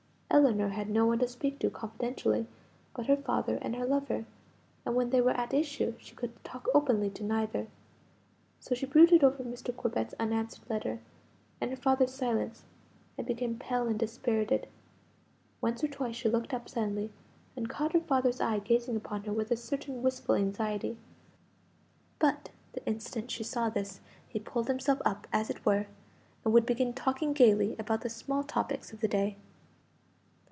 [0.33, 2.47] Ellinor had no one to speak to confidentially
[2.95, 4.23] but her father and her lover,
[4.85, 7.67] and when they were at issue she could talk openly to neither,
[8.57, 9.75] so she brooded over Mr.
[9.75, 10.99] Corbet's unanswered letter,
[11.59, 12.63] and her father's silence,
[13.17, 14.69] and became pale and dispirited.
[15.59, 17.11] Once or twice she looked up suddenly,
[17.57, 20.97] and caught her father's eye gazing upon her with a certain wistful anxiety;
[22.19, 23.99] but the instant she saw this
[24.29, 25.87] he pulled himself up, as it were,
[26.45, 29.35] and would begin talking gaily about the small topics of the day.